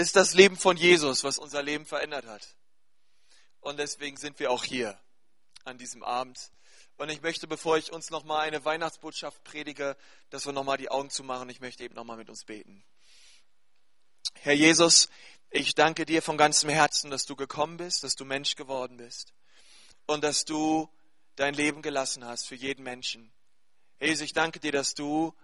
[0.00, 2.56] ist das Leben von Jesus, was unser Leben verändert hat.
[3.60, 4.98] Und deswegen sind wir auch hier
[5.64, 6.50] an diesem Abend.
[6.96, 9.96] Und ich möchte, bevor ich uns nochmal eine Weihnachtsbotschaft predige,
[10.30, 11.48] dass wir nochmal die Augen zumachen.
[11.48, 12.84] Ich möchte eben nochmal mit uns beten.
[14.34, 15.08] Herr Jesus,
[15.50, 19.32] ich danke dir von ganzem Herzen, dass du gekommen bist, dass du Mensch geworden bist
[20.06, 20.88] und dass du
[21.36, 23.32] dein Leben gelassen hast für jeden Menschen.
[24.00, 25.34] Jesus, ich danke dir, dass du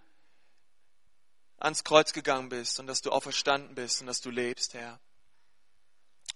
[1.59, 4.99] ans Kreuz gegangen bist und dass du auferstanden bist und dass du lebst, Herr.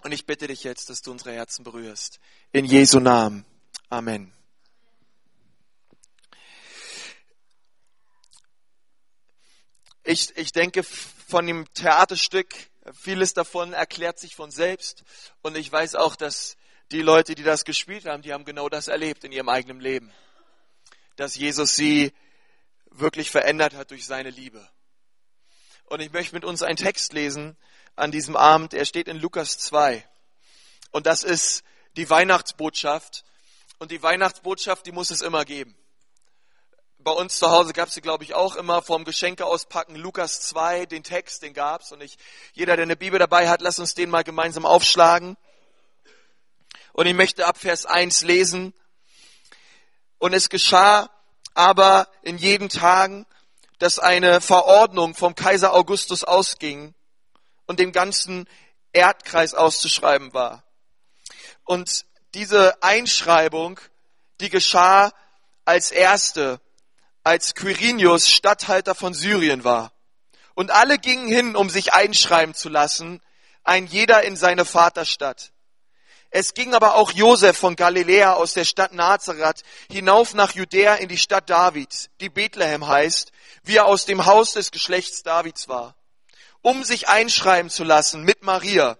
[0.04, 2.20] Und ich bitte dich jetzt, dass du unsere Herzen berührst.
[2.52, 3.46] In Jesu Namen.
[3.90, 4.34] Amen.
[10.04, 12.56] Ich, ich denke, von dem Theaterstück,
[12.94, 15.04] vieles davon erklärt sich von selbst.
[15.44, 16.58] Und ich weiß auch, dass
[16.92, 20.12] die Leute, die das gespielt haben, die haben genau das erlebt in ihrem eigenen Leben.
[21.16, 22.12] Dass Jesus sie
[22.90, 24.68] wirklich verändert hat durch seine Liebe.
[25.92, 27.58] Und ich möchte mit uns einen Text lesen
[27.98, 28.74] an diesem Abend.
[28.74, 30.08] Er steht in Lukas 2.
[30.92, 31.66] Und das ist
[31.98, 33.26] die Weihnachtsbotschaft.
[33.78, 35.76] Und die Weihnachtsbotschaft, die muss es immer geben.
[37.00, 39.98] Bei uns zu Hause gab es sie, glaube ich, auch immer vom Geschenke auspacken.
[39.98, 41.92] Lukas 2, den Text, den gab's.
[41.92, 42.18] Und ich,
[42.54, 45.36] jeder, der eine Bibel dabei hat, lass uns den mal gemeinsam aufschlagen.
[46.94, 48.74] Und ich möchte ab Vers 1 lesen.
[50.20, 51.10] Und es geschah
[51.54, 53.26] aber in jeden Tagen,
[53.82, 56.94] dass eine Verordnung vom Kaiser Augustus ausging
[57.66, 58.48] und dem ganzen
[58.94, 60.64] Erdkreis auszuschreiben war.
[61.64, 63.80] Und diese Einschreibung,
[64.40, 65.12] die geschah
[65.66, 66.62] als erste,
[67.24, 69.92] als Quirinius Statthalter von Syrien war.
[70.54, 73.20] Und alle gingen hin, um sich einschreiben zu lassen,
[73.64, 75.54] ein jeder in seine Vaterstadt.
[76.34, 81.10] Es ging aber auch Josef von Galiläa aus der Stadt Nazareth hinauf nach Judäa in
[81.10, 85.98] die Stadt Davids, die Bethlehem heißt, wie er aus dem Haus des Geschlechts Davids war,
[86.62, 88.98] um sich einschreiben zu lassen mit Maria,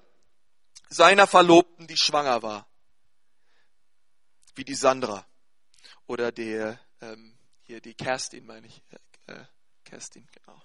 [0.90, 2.68] seiner Verlobten, die schwanger war,
[4.56, 5.26] wie die Sandra.
[6.08, 8.84] Oder der ähm, hier die Kerstin meine ich,
[9.28, 9.46] äh,
[9.86, 10.62] Kerstin genau.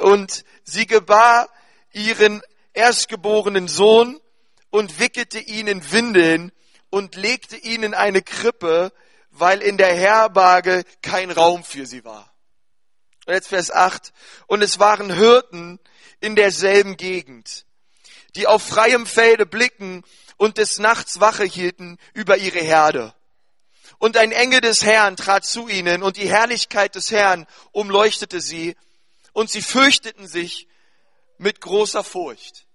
[0.12, 1.48] Und sie gebar
[1.92, 2.42] ihren
[2.74, 4.20] erstgeborenen Sohn
[4.70, 6.52] und wickelte ihn in Windeln
[6.90, 8.92] und legte ihn in eine Krippe,
[9.30, 12.32] weil in der Herberge kein Raum für sie war.
[13.26, 14.12] Und jetzt Vers 8.
[14.46, 15.78] Und es waren Hirten
[16.20, 17.66] in derselben Gegend,
[18.36, 20.02] die auf freiem Felde blicken
[20.36, 23.14] und des Nachts Wache hielten über ihre Herde.
[23.98, 28.76] Und ein Engel des Herrn trat zu ihnen und die Herrlichkeit des Herrn umleuchtete sie
[29.32, 30.68] und sie fürchteten sich
[31.36, 32.67] mit großer Furcht.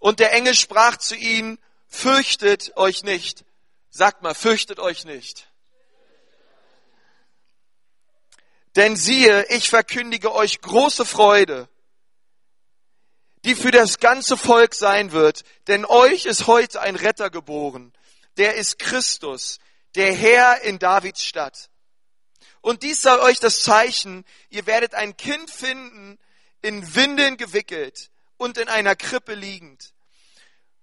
[0.00, 3.44] Und der Engel sprach zu ihnen, fürchtet euch nicht.
[3.90, 5.46] Sagt mal, fürchtet euch nicht.
[8.76, 11.68] Denn siehe, ich verkündige euch große Freude,
[13.44, 17.92] die für das ganze Volk sein wird, denn euch ist heute ein Retter geboren,
[18.38, 19.58] der ist Christus,
[19.96, 21.68] der Herr in Davids Stadt.
[22.62, 26.18] Und dies sei euch das Zeichen, ihr werdet ein Kind finden,
[26.62, 29.92] in Windeln gewickelt und in einer Krippe liegend.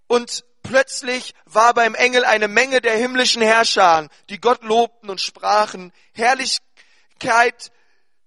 [0.06, 5.92] Und plötzlich war beim Engel eine Menge der himmlischen Herrscher, die Gott lobten und sprachen,
[6.14, 7.72] Herrlichkeit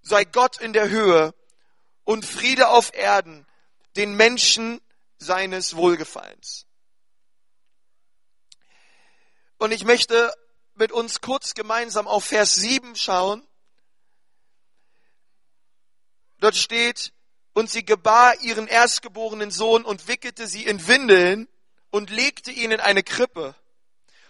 [0.02, 1.32] sei Gott in der Höhe
[2.02, 3.46] und Friede auf Erden,
[3.94, 4.80] den Menschen
[5.18, 6.66] seines Wohlgefallens.
[9.58, 10.34] Und ich möchte
[10.74, 13.46] mit uns kurz gemeinsam auf Vers 7 schauen.
[16.40, 17.12] Dort steht,
[17.52, 21.48] und sie gebar ihren erstgeborenen Sohn und wickelte sie in Windeln
[21.90, 23.54] und legte ihn in eine Krippe.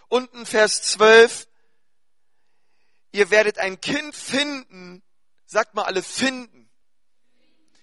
[0.07, 1.47] Unten Vers 12,
[3.11, 5.03] ihr werdet ein Kind finden,
[5.45, 6.69] sagt mal alle finden.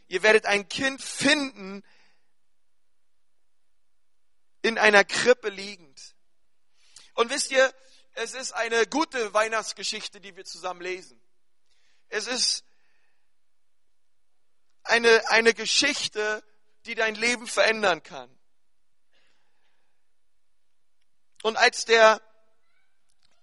[0.08, 1.82] Ihr werdet ein Kind finden,
[4.62, 6.16] in einer Krippe liegend.
[7.14, 7.72] Und wisst ihr,
[8.14, 11.20] es ist eine gute Weihnachtsgeschichte, die wir zusammen lesen.
[12.08, 12.64] Es ist
[14.88, 16.42] eine, eine Geschichte,
[16.86, 18.30] die dein Leben verändern kann.
[21.42, 22.20] Und als der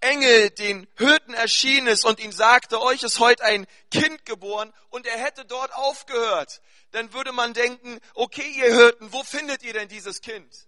[0.01, 5.07] Engel den Hirten erschienen ist und ihm sagte, euch ist heute ein Kind geboren und
[5.07, 6.61] er hätte dort aufgehört,
[6.91, 10.67] dann würde man denken, okay, ihr Hirten, wo findet ihr denn dieses Kind?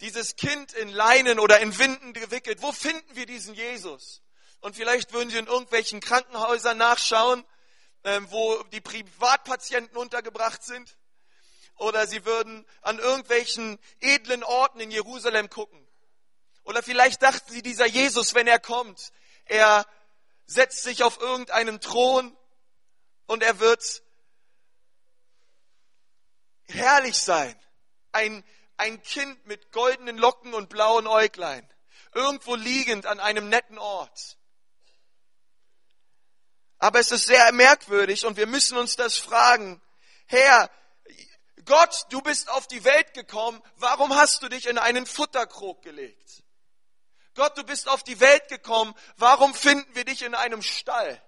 [0.00, 4.22] Dieses Kind in Leinen oder in Winden gewickelt, wo finden wir diesen Jesus?
[4.60, 7.44] Und vielleicht würden sie in irgendwelchen Krankenhäusern nachschauen,
[8.28, 10.96] wo die Privatpatienten untergebracht sind
[11.76, 15.86] oder sie würden an irgendwelchen edlen Orten in Jerusalem gucken.
[16.64, 19.12] Oder vielleicht dachten sie, dieser Jesus, wenn er kommt,
[19.46, 19.86] er
[20.46, 22.36] setzt sich auf irgendeinem Thron
[23.26, 24.02] und er wird
[26.66, 27.54] herrlich sein.
[28.12, 28.44] Ein,
[28.76, 31.66] ein Kind mit goldenen Locken und blauen Äuglein,
[32.12, 34.36] irgendwo liegend an einem netten Ort.
[36.78, 39.80] Aber es ist sehr merkwürdig und wir müssen uns das fragen.
[40.26, 40.70] Herr,
[41.64, 46.44] Gott, du bist auf die Welt gekommen, warum hast du dich in einen Futterkrog gelegt?
[47.34, 51.22] Gott, du bist auf die Welt gekommen, warum finden wir dich in einem Stall?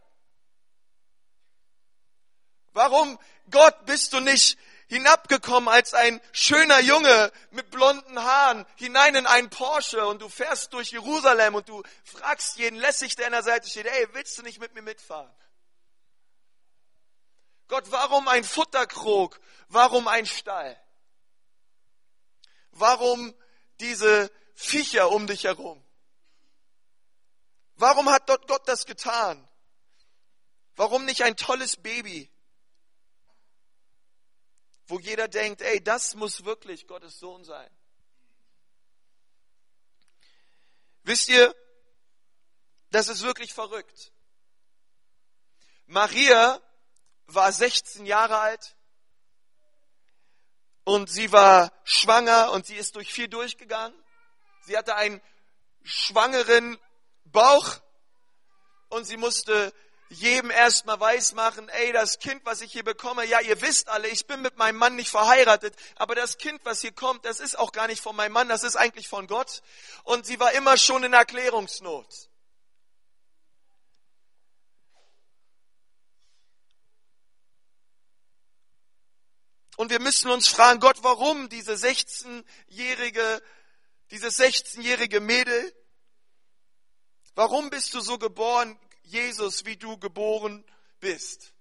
[2.72, 3.18] Warum,
[3.50, 4.56] Gott, bist du nicht
[4.88, 10.72] hinabgekommen als ein schöner Junge mit blonden Haaren hinein in einen Porsche und du fährst
[10.72, 14.42] durch Jerusalem und du fragst jeden lässig, der an der Seite steht, ey, willst du
[14.42, 15.30] nicht mit mir mitfahren?
[17.70, 19.40] Gott, warum ein Futterkrog?
[19.68, 20.78] Warum ein Stall?
[22.72, 23.34] Warum
[23.80, 25.82] diese Viecher um dich herum?
[27.76, 29.48] Warum hat dort Gott das getan?
[30.76, 32.30] Warum nicht ein tolles Baby?
[34.90, 37.70] wo jeder denkt, ey, das muss wirklich Gottes Sohn sein.
[41.04, 41.54] Wisst ihr,
[42.90, 44.12] das ist wirklich verrückt.
[45.86, 46.60] Maria
[47.34, 48.76] war 16 Jahre alt
[50.84, 53.96] und sie war schwanger und sie ist durch viel durchgegangen.
[54.62, 55.20] Sie hatte einen
[55.82, 56.78] schwangeren
[57.24, 57.80] Bauch
[58.88, 59.72] und sie musste
[60.10, 64.26] jedem erstmal weismachen, ey, das Kind, was ich hier bekomme, ja, ihr wisst alle, ich
[64.26, 67.70] bin mit meinem Mann nicht verheiratet, aber das Kind, was hier kommt, das ist auch
[67.70, 69.62] gar nicht von meinem Mann, das ist eigentlich von Gott.
[70.02, 72.29] Und sie war immer schon in Erklärungsnot.
[79.80, 83.42] Und wir müssen uns fragen, Gott, warum diese 16-jährige,
[84.10, 85.74] dieses 16-jährige Mädel,
[87.34, 88.78] warum bist du so geboren?
[89.04, 90.66] Jesus, wie du geboren
[90.98, 91.54] bist.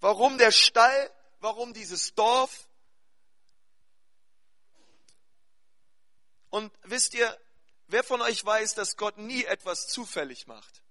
[0.00, 1.08] Warum der Stall?
[1.38, 2.66] Warum dieses Dorf?
[6.50, 7.40] Und wisst ihr,
[7.86, 10.82] wer von euch weiß, dass Gott nie etwas zufällig macht?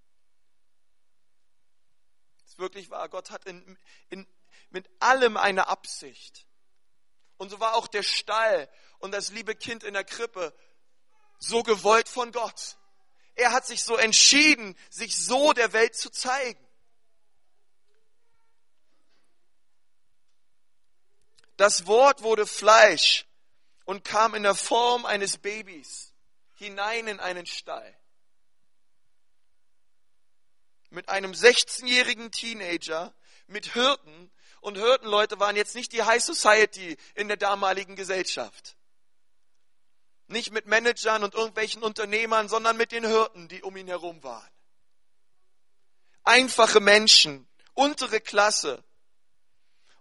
[2.38, 3.10] Das ist wirklich wahr.
[3.10, 3.78] Gott hat in,
[4.10, 4.26] in,
[4.72, 6.46] mit allem eine Absicht.
[7.38, 8.70] Und so war auch der Stall
[9.00, 10.54] und das liebe Kind in der Krippe
[11.40, 12.78] so gewollt von Gott.
[13.36, 16.66] Er hat sich so entschieden, sich so der Welt zu zeigen.
[21.58, 23.28] Das Wort wurde Fleisch
[23.86, 26.14] und kam in der Form eines Babys
[26.56, 27.98] hinein in einen Stall.
[30.90, 33.14] Mit einem 16-jährigen Teenager,
[33.48, 34.32] mit Hirten.
[34.62, 38.78] Und Hirtenleute waren jetzt nicht die High Society in der damaligen Gesellschaft.
[40.28, 44.50] Nicht mit Managern und irgendwelchen Unternehmern, sondern mit den Hirten, die um ihn herum waren.
[46.24, 48.84] Einfache Menschen, untere Klasse.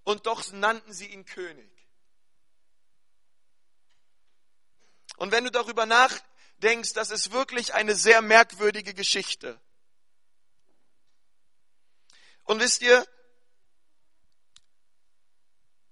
[0.04, 1.70] Und doch nannten sie ihn König.
[5.16, 9.58] Und wenn du darüber nachdenkst, das ist wirklich eine sehr merkwürdige Geschichte.
[12.44, 13.06] Und wisst ihr,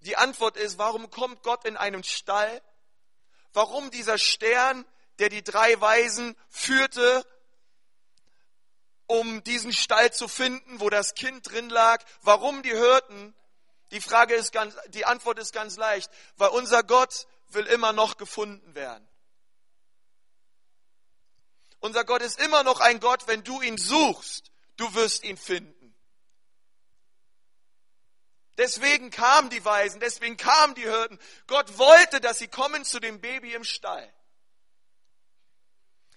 [0.00, 2.62] die Antwort ist, warum kommt Gott in einen Stall
[3.52, 4.84] warum dieser Stern,
[5.18, 7.26] der die drei Weisen führte,
[9.06, 13.34] um diesen Stall zu finden, wo das Kind drin lag, warum die hörten,
[13.90, 18.18] die Frage ist ganz, die Antwort ist ganz leicht, weil unser Gott will immer noch
[18.18, 19.08] gefunden werden.
[21.80, 25.77] Unser Gott ist immer noch ein Gott, wenn du ihn suchst, du wirst ihn finden.
[28.58, 31.18] Deswegen kamen die Weisen, deswegen kamen die Hirten.
[31.46, 34.12] Gott wollte, dass sie kommen zu dem Baby im Stall.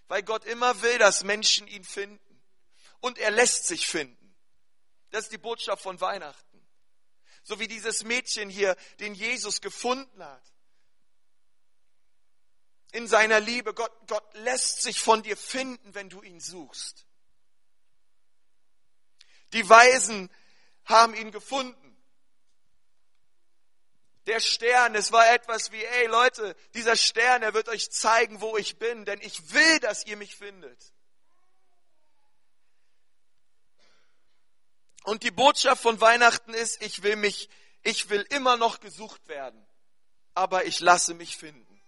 [0.07, 2.41] Weil Gott immer will, dass Menschen ihn finden.
[2.99, 4.35] Und er lässt sich finden.
[5.11, 6.67] Das ist die Botschaft von Weihnachten.
[7.43, 10.43] So wie dieses Mädchen hier, den Jesus gefunden hat.
[12.91, 13.75] In seiner Liebe.
[13.75, 17.05] Gott, Gott lässt sich von dir finden, wenn du ihn suchst.
[19.53, 20.31] Die Weisen
[20.85, 21.90] haben ihn gefunden.
[24.31, 28.55] Der Stern, es war etwas wie, ey Leute, dieser Stern, er wird euch zeigen, wo
[28.55, 30.93] ich bin, denn ich will, dass ihr mich findet.
[35.03, 37.49] Und die Botschaft von Weihnachten ist, ich will mich,
[37.83, 39.67] ich will immer noch gesucht werden,
[40.33, 41.81] aber ich lasse mich finden.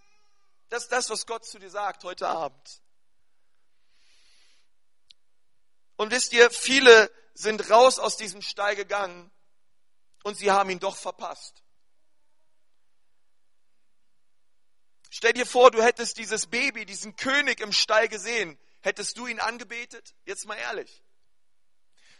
[0.67, 2.81] Das ist das, was Gott zu dir sagt heute Abend.
[5.95, 9.31] Und wisst ihr, viele sind raus aus diesem Stall gegangen
[10.23, 11.62] und sie haben ihn doch verpasst.
[15.15, 18.57] Stell dir vor, du hättest dieses Baby, diesen König im Stall gesehen.
[18.81, 20.15] Hättest du ihn angebetet?
[20.25, 21.03] Jetzt mal ehrlich.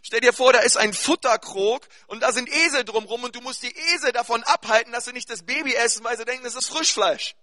[0.04, 3.64] Stell dir vor, da ist ein Futterkrog und da sind Esel drumrum und du musst
[3.64, 6.70] die Esel davon abhalten, dass sie nicht das Baby essen, weil sie denken, das ist
[6.70, 7.36] Frischfleisch.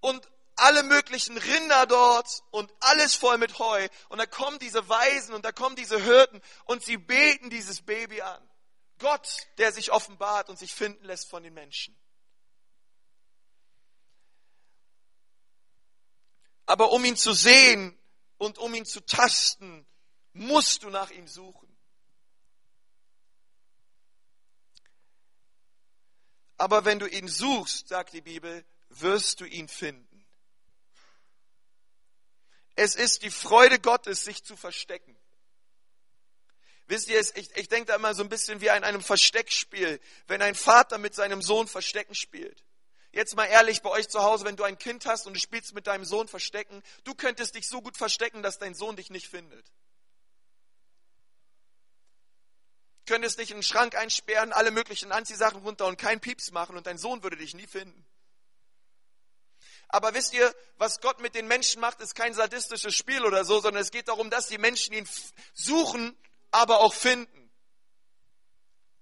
[0.00, 3.86] Und alle möglichen Rinder dort und alles voll mit Heu.
[4.08, 8.22] Und da kommen diese Weisen und da kommen diese Hirten und sie beten dieses Baby
[8.22, 8.51] an.
[9.02, 11.94] Gott, der sich offenbart und sich finden lässt von den Menschen.
[16.64, 17.98] Aber um ihn zu sehen
[18.38, 19.86] und um ihn zu tasten,
[20.32, 21.68] musst du nach ihm suchen.
[26.56, 30.24] Aber wenn du ihn suchst, sagt die Bibel, wirst du ihn finden.
[32.76, 35.11] Es ist die Freude Gottes, sich zu verstecken.
[36.86, 40.42] Wisst ihr, ich, ich denke da immer so ein bisschen wie in einem Versteckspiel, wenn
[40.42, 42.64] ein Vater mit seinem Sohn Verstecken spielt.
[43.12, 45.74] Jetzt mal ehrlich bei euch zu Hause, wenn du ein Kind hast und du spielst
[45.74, 49.28] mit deinem Sohn Verstecken, du könntest dich so gut verstecken, dass dein Sohn dich nicht
[49.28, 49.66] findet.
[53.04, 56.76] Du könntest dich in den Schrank einsperren, alle möglichen Anziehsachen runter und keinen Pieps machen
[56.76, 58.06] und dein Sohn würde dich nie finden.
[59.88, 63.60] Aber wisst ihr, was Gott mit den Menschen macht, ist kein sadistisches Spiel oder so,
[63.60, 65.06] sondern es geht darum, dass die Menschen ihn
[65.52, 66.16] suchen,
[66.52, 67.50] aber auch finden.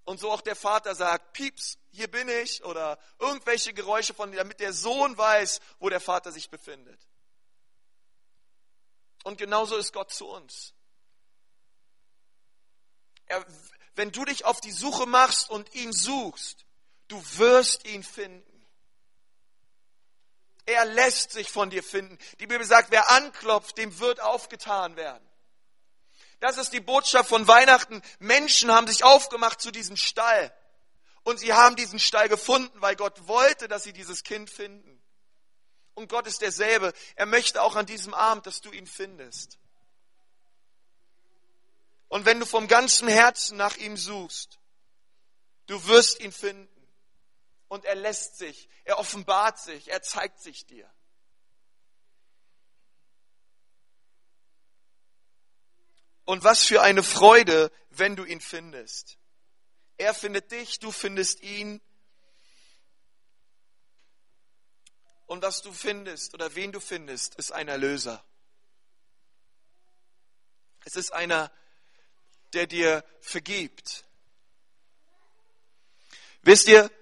[0.05, 4.61] Und so auch der Vater sagt, Pieps, hier bin ich, oder irgendwelche Geräusche von, damit
[4.61, 7.07] der Sohn weiß, wo der Vater sich befindet.
[9.23, 10.73] Und genauso ist Gott zu uns.
[13.27, 13.45] Er,
[13.95, 16.65] wenn du dich auf die Suche machst und ihn suchst,
[17.09, 18.67] du wirst ihn finden.
[20.67, 22.19] Er lässt sich von dir finden.
[22.39, 25.30] Die Bibel sagt, wer anklopft, dem wird aufgetan werden.
[26.41, 28.03] Das ist die Botschaft von Weihnachten.
[28.19, 30.53] Menschen haben sich aufgemacht zu diesem Stall.
[31.23, 35.01] Und sie haben diesen Stall gefunden, weil Gott wollte, dass sie dieses Kind finden.
[35.95, 36.95] Und Gott ist derselbe.
[37.15, 39.59] Er möchte auch an diesem Abend, dass du ihn findest.
[42.09, 44.59] Und wenn du vom ganzen Herzen nach ihm suchst,
[45.67, 46.69] du wirst ihn finden
[47.69, 50.91] und er lässt sich, er offenbart sich, er zeigt sich dir.
[56.31, 59.19] Und was für eine Freude, wenn du ihn findest.
[59.97, 61.81] Er findet dich, du findest ihn.
[65.27, 68.25] Und was du findest oder wen du findest, ist ein Erlöser.
[70.85, 71.51] Es ist einer,
[72.53, 74.05] der dir vergibt.
[76.43, 76.93] Wisst ihr,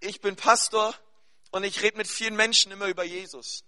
[0.00, 0.94] ich bin Pastor
[1.50, 3.65] und ich rede mit vielen Menschen immer über Jesus.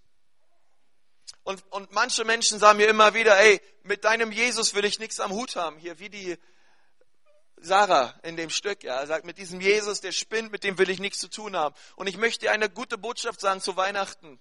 [1.48, 5.18] Und, und manche Menschen sagen mir immer wieder, ey, mit deinem Jesus will ich nichts
[5.18, 5.78] am Hut haben.
[5.78, 6.36] Hier, wie die
[7.56, 10.98] Sarah in dem Stück, ja, sagt, mit diesem Jesus, der spinnt, mit dem will ich
[10.98, 11.74] nichts zu tun haben.
[11.96, 14.38] Und ich möchte dir eine gute Botschaft sagen zu Weihnachten.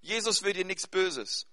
[0.00, 1.46] Jesus will dir nichts Böses.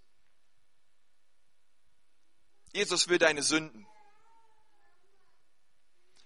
[2.71, 3.85] Jesus will deine Sünden.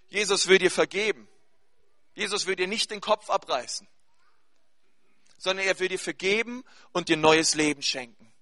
[0.06, 1.28] Jesus will dir vergeben.
[2.14, 3.88] Jesus will dir nicht den Kopf abreißen,
[5.38, 8.32] sondern er will dir vergeben und dir neues Leben schenken.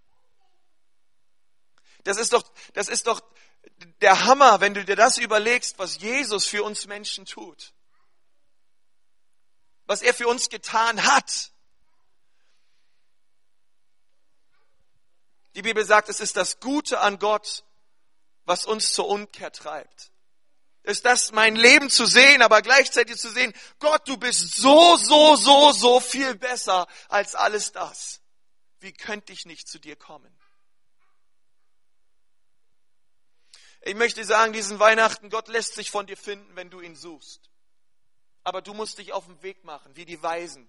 [2.04, 3.22] Das ist doch, das ist doch
[4.00, 7.72] der Hammer, wenn du dir das überlegst, was Jesus für uns Menschen tut.
[9.86, 11.52] Was er für uns getan hat.
[15.54, 17.64] Die Bibel sagt, es ist das Gute an Gott,
[18.44, 20.13] was uns zur Umkehr treibt
[20.84, 25.34] ist das mein Leben zu sehen, aber gleichzeitig zu sehen, Gott, du bist so, so,
[25.34, 28.20] so, so viel besser als alles das.
[28.80, 30.30] Wie könnte ich nicht zu dir kommen?
[33.80, 37.50] Ich möchte sagen, diesen Weihnachten, Gott lässt sich von dir finden, wenn du ihn suchst.
[38.42, 40.68] Aber du musst dich auf den Weg machen, wie die Weisen,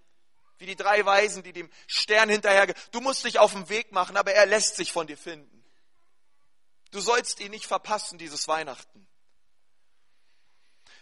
[0.58, 2.74] wie die drei Weisen, die dem Stern hinterher.
[2.92, 5.66] Du musst dich auf den Weg machen, aber er lässt sich von dir finden.
[6.92, 9.08] Du sollst ihn nicht verpassen, dieses Weihnachten.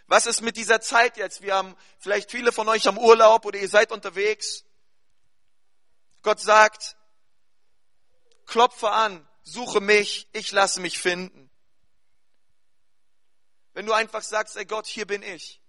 [0.06, 1.42] Was ist mit dieser Zeit jetzt?
[1.42, 4.64] Wir haben vielleicht viele von euch am Urlaub oder ihr seid unterwegs.
[6.22, 6.96] Gott sagt,
[8.46, 11.50] klopfe an, suche mich, ich lasse mich finden.
[13.72, 15.60] Wenn du einfach sagst, ey Gott, hier bin ich.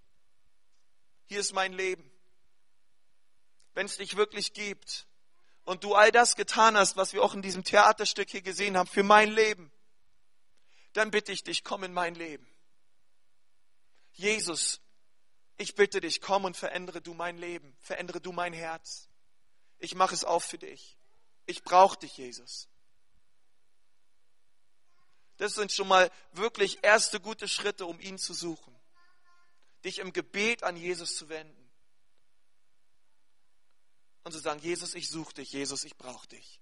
[1.26, 2.12] Hier ist mein Leben.
[3.74, 5.08] Wenn es dich wirklich gibt
[5.64, 8.88] und du all das getan hast, was wir auch in diesem Theaterstück hier gesehen haben,
[8.88, 9.72] für mein Leben,
[10.94, 12.48] dann bitte ich dich, komm in mein Leben.
[14.16, 14.82] Jesus,
[15.58, 19.10] ich bitte dich, komm und verändere du mein Leben, verändere du mein Herz.
[19.78, 20.98] Ich mache es auf für dich.
[21.46, 22.68] Ich brauche dich, Jesus.
[25.38, 28.74] Das sind schon mal wirklich erste gute Schritte, um ihn zu suchen.
[29.84, 31.70] Dich im Gebet an Jesus zu wenden.
[34.24, 36.60] Und zu sagen, Jesus, ich suche dich, Jesus, ich brauche dich.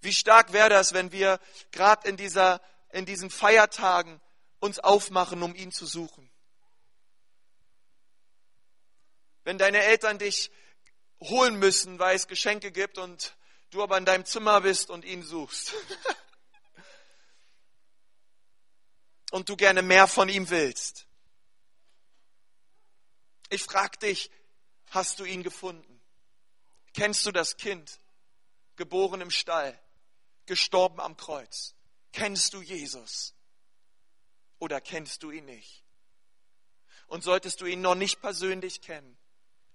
[0.00, 1.40] Wie stark wäre das, wenn wir
[1.72, 4.20] gerade in dieser in diesen Feiertagen
[4.60, 6.30] uns aufmachen, um ihn zu suchen?
[9.44, 10.50] Wenn deine Eltern dich
[11.20, 13.36] holen müssen, weil es Geschenke gibt und
[13.70, 15.74] du aber in deinem Zimmer bist und ihn suchst.
[19.30, 21.06] und du gerne mehr von ihm willst.
[23.50, 24.30] Ich frage dich,
[24.90, 26.00] hast du ihn gefunden?
[26.94, 28.00] Kennst du das Kind,
[28.76, 29.78] geboren im Stall,
[30.46, 31.74] gestorben am Kreuz?
[32.12, 33.34] Kennst du Jesus?
[34.58, 35.84] Oder kennst du ihn nicht?
[37.06, 39.16] Und solltest du ihn noch nicht persönlich kennen,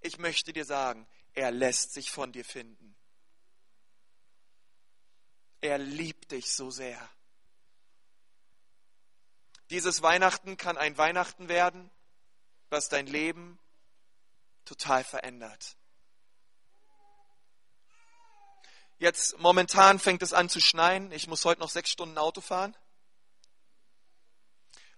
[0.00, 2.94] ich möchte dir sagen, er lässt sich von dir finden.
[5.60, 7.10] Er liebt dich so sehr.
[9.70, 11.90] Dieses Weihnachten kann ein Weihnachten werden,
[12.68, 13.58] was dein Leben
[14.64, 15.76] total verändert.
[19.04, 21.12] Jetzt momentan fängt es an zu schneien.
[21.12, 22.74] Ich muss heute noch sechs Stunden Auto fahren.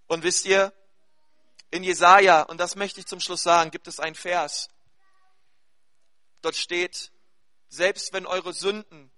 [0.07, 0.73] Und wisst ihr,
[1.73, 4.69] in Jesaja, und das möchte ich zum Schluss sagen, gibt es einen Vers.
[6.41, 7.11] Dort steht,
[7.69, 9.11] selbst wenn eure Sünden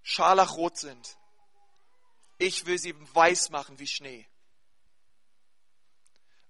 [0.00, 1.18] scharlachrot sind,
[2.38, 4.26] ich will sie weiß machen wie Schnee.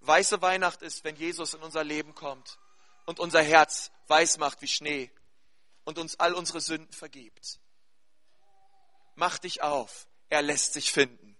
[0.02, 2.60] Weiße Weihnacht ist, wenn Jesus in unser Leben kommt
[3.06, 5.10] und unser Herz weiß macht wie Schnee
[5.82, 7.58] und uns all unsere Sünden vergibt.
[9.22, 11.36] Mach dich auf, er lässt sich finden.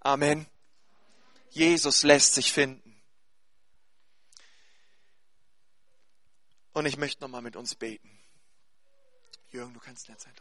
[0.00, 0.46] Amen.
[1.50, 2.98] Jesus lässt sich finden.
[6.72, 8.18] Und ich möchte nochmal mit uns beten.
[9.50, 10.32] Jürgen, du kannst in der Zeit.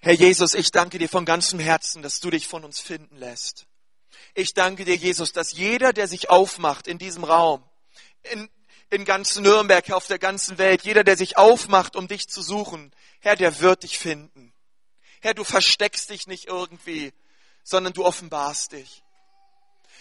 [0.00, 3.66] Herr Jesus, ich danke dir von ganzem Herzen, dass du dich von uns finden lässt.
[4.32, 7.62] Ich danke dir, Jesus, dass jeder, der sich aufmacht in diesem Raum,
[8.22, 8.48] in,
[8.90, 12.92] in ganz Nürnberg, auf der ganzen Welt, jeder, der sich aufmacht, um dich zu suchen,
[13.20, 14.52] Herr, der wird dich finden.
[15.20, 17.12] Herr, du versteckst dich nicht irgendwie,
[17.64, 19.02] sondern du offenbarst dich.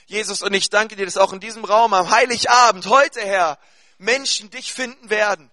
[0.06, 3.58] Jesus, und ich danke dir, dass auch in diesem Raum am Heiligabend, heute, Herr,
[3.98, 5.50] Menschen dich finden werden,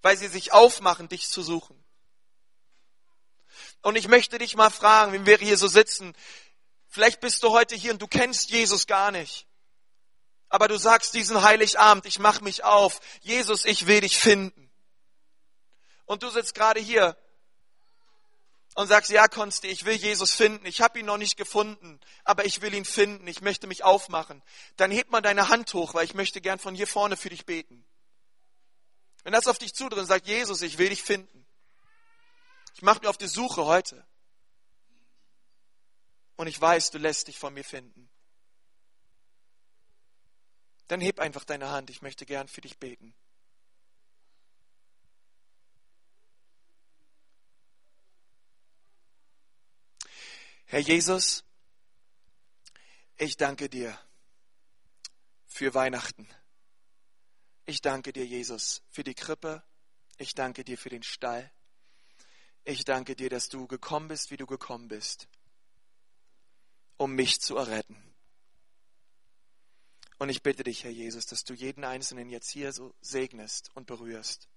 [0.00, 1.76] weil sie sich aufmachen, dich zu suchen.
[3.82, 6.14] Und ich möchte dich mal fragen, wenn wir hier so sitzen,
[6.88, 9.46] vielleicht bist du heute hier und du kennst Jesus gar nicht.
[10.50, 13.00] Aber du sagst diesen Heiligabend, ich mach mich auf.
[13.20, 14.70] Jesus, ich will dich finden.
[16.04, 17.16] Und du sitzt gerade hier
[18.74, 20.66] und sagst, ja, Konsti, ich will Jesus finden.
[20.66, 23.28] Ich habe ihn noch nicht gefunden, aber ich will ihn finden.
[23.28, 24.42] Ich möchte mich aufmachen.
[24.76, 27.46] Dann heb mal deine Hand hoch, weil ich möchte gern von hier vorne für dich
[27.46, 27.86] beten.
[29.22, 31.46] Wenn das auf dich zudrückt, sagt Jesus, ich will dich finden.
[32.74, 34.04] Ich mache mich auf die Suche heute.
[36.34, 38.09] Und ich weiß, du lässt dich von mir finden.
[40.90, 41.88] Dann heb einfach deine Hand.
[41.88, 43.14] Ich möchte gern für dich beten.
[50.64, 51.44] Herr Jesus,
[53.18, 53.96] ich danke dir
[55.46, 56.28] für Weihnachten.
[57.66, 59.62] Ich danke dir, Jesus, für die Krippe.
[60.18, 61.52] Ich danke dir für den Stall.
[62.64, 65.28] Ich danke dir, dass du gekommen bist, wie du gekommen bist,
[66.96, 68.09] um mich zu erretten.
[70.20, 73.86] Und ich bitte dich, Herr Jesus, dass du jeden Einzelnen jetzt hier so segnest und
[73.86, 74.50] berührst.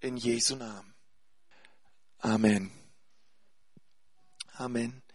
[0.00, 0.92] In Jesu Namen.
[2.18, 2.72] Amen.
[4.54, 5.05] Amen.